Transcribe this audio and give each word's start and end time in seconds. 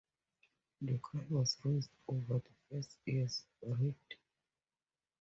The 0.81 0.97
cry 0.97 1.25
was 1.29 1.59
raised 1.63 1.91
over 2.07 2.39
the 2.39 2.49
first 2.71 2.97
ears 3.05 3.43
reaped. 3.61 4.15